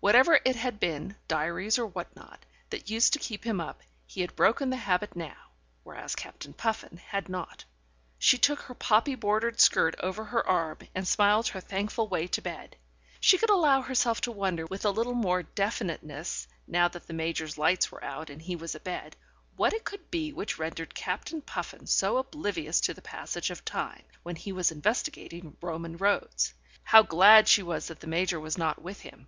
[0.00, 4.20] Whatever it had been (diaries or what not) that used to keep him up, he
[4.20, 5.34] had broken the habit now,
[5.82, 7.64] whereas Captain Puffin had not.
[8.16, 12.40] She took her poppy bordered skirt over her arm, and smiled her thankful way to
[12.40, 12.76] bed.
[13.18, 17.58] She could allow herself to wonder with a little more definiteness, now that the Major's
[17.58, 19.16] lights were out and he was abed,
[19.56, 24.04] what it could be which rendered Captain Puffin so oblivious to the passage of time,
[24.22, 26.54] when he was investigating Roman roads.
[26.84, 29.26] How glad she was that the Major was not with him.